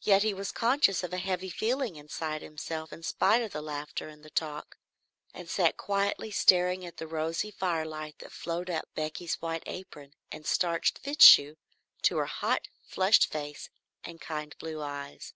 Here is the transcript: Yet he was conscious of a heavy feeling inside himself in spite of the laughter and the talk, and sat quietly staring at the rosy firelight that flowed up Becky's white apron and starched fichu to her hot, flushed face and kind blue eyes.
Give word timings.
Yet 0.00 0.24
he 0.24 0.34
was 0.34 0.50
conscious 0.50 1.04
of 1.04 1.12
a 1.12 1.18
heavy 1.18 1.48
feeling 1.48 1.94
inside 1.94 2.42
himself 2.42 2.92
in 2.92 3.04
spite 3.04 3.40
of 3.40 3.52
the 3.52 3.62
laughter 3.62 4.08
and 4.08 4.24
the 4.24 4.28
talk, 4.30 4.76
and 5.32 5.48
sat 5.48 5.76
quietly 5.76 6.32
staring 6.32 6.84
at 6.84 6.96
the 6.96 7.06
rosy 7.06 7.52
firelight 7.52 8.18
that 8.18 8.32
flowed 8.32 8.68
up 8.68 8.88
Becky's 8.96 9.40
white 9.40 9.62
apron 9.66 10.14
and 10.32 10.44
starched 10.44 10.98
fichu 11.00 11.54
to 12.02 12.16
her 12.16 12.26
hot, 12.26 12.66
flushed 12.82 13.30
face 13.30 13.68
and 14.02 14.20
kind 14.20 14.56
blue 14.58 14.82
eyes. 14.82 15.34